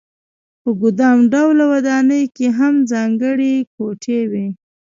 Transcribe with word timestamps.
په 0.61 0.69
ګدام 0.81 1.17
ډوله 1.33 1.63
ودانۍ 1.73 2.23
کې 2.35 2.47
هم 2.57 2.73
ځانګړې 2.91 3.53
کوټې 3.75 4.21
وې. 4.31 4.47